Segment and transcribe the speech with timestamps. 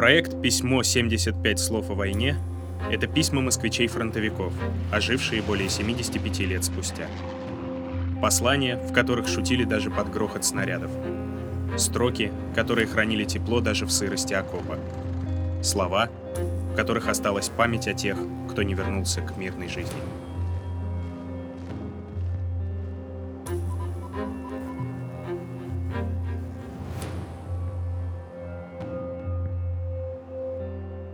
[0.00, 2.34] Проект «Письмо 75 слов о войне»—
[2.90, 4.50] это письма москвичей-фронтовиков,
[4.90, 7.06] ожившие более 75 лет спустя.
[8.22, 10.90] Послания, в которых шутили даже под грохот снарядов.
[11.76, 14.78] Строки, которые хранили тепло даже в сырости окопа.
[15.62, 16.08] Слова,
[16.72, 18.16] в которых осталась память о тех,
[18.50, 20.00] кто не вернулся к мирной жизни.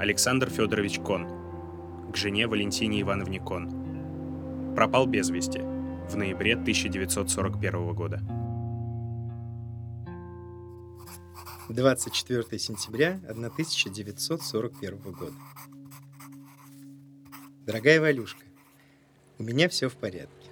[0.00, 1.28] Александр Федорович Кон.
[2.10, 4.74] К жене Валентине Ивановне Кон.
[4.74, 8.18] Пропал без вести в ноябре 1941 года.
[11.68, 15.34] 24 сентября 1941 года.
[17.66, 18.46] Дорогая Валюшка,
[19.38, 20.48] у меня все в порядке.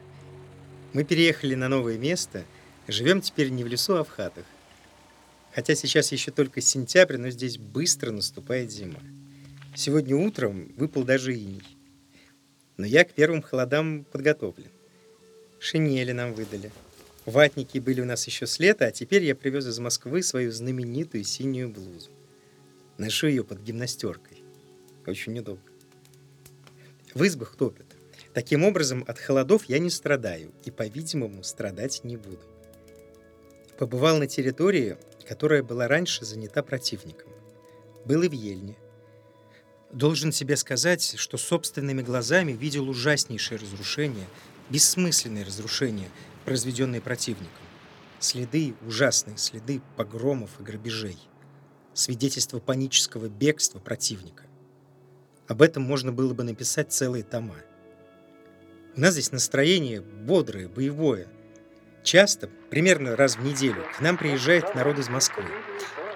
[0.92, 2.44] Мы переехали на новое место,
[2.86, 4.44] живем теперь не в лесу, а в хатах.
[5.54, 9.00] Хотя сейчас еще только сентябрь, но здесь быстро наступает зима.
[9.74, 11.62] Сегодня утром выпал даже иней.
[12.76, 14.70] Но я к первым холодам подготовлен.
[15.60, 16.72] Шинели нам выдали.
[17.26, 21.24] Ватники были у нас еще с лета, а теперь я привез из Москвы свою знаменитую
[21.24, 22.10] синюю блузу.
[22.96, 24.42] Ношу ее под гимнастеркой.
[25.06, 25.70] Очень удобно.
[27.14, 27.86] В избах топят.
[28.34, 32.42] Таким образом, от холодов я не страдаю и, по-видимому, страдать не буду.
[33.78, 34.96] Побывал на территории,
[35.26, 37.30] которая была раньше занята противником.
[38.04, 38.76] Был и в Ельне–
[39.92, 44.26] Должен себе сказать, что собственными глазами видел ужаснейшее разрушение,
[44.68, 46.10] бессмысленное разрушение,
[46.44, 47.48] произведенное противником.
[48.20, 51.18] Следы, ужасные следы погромов и грабежей.
[51.94, 54.44] Свидетельство панического бегства противника.
[55.46, 57.56] Об этом можно было бы написать целые тома.
[58.94, 61.28] У нас здесь настроение бодрое, боевое.
[62.04, 65.44] Часто, примерно раз в неделю, к нам приезжает народ из Москвы.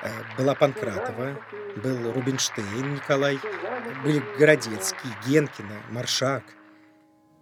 [0.02, 1.38] Э, была Панкратова,
[1.82, 3.38] был Рубинштейн Николай,
[4.02, 6.42] были Городецкий, Генкина, Маршак.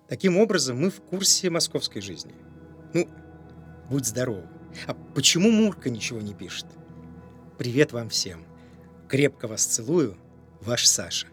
[0.08, 2.34] Таким образом, мы в курсе московской жизни.
[2.92, 3.08] Ну,
[3.88, 4.44] будь здоров.
[4.86, 6.66] А почему Мурка ничего не пишет?
[7.58, 8.44] Привет вам всем.
[9.08, 10.16] Крепко вас целую.
[10.60, 11.26] Ваш Саша.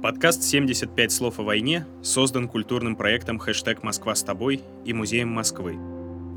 [0.00, 5.76] Подкаст «75 слов о войне» создан культурным проектом «Хэштег Москва с тобой» и Музеем Москвы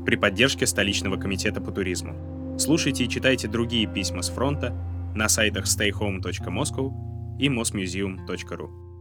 [0.04, 2.56] при поддержке столичного комитета по туризму.
[2.58, 4.74] Слушайте и читайте другие письма с фронта
[5.14, 8.91] на сайтах stayhome.moscow и mosmuseum.ru.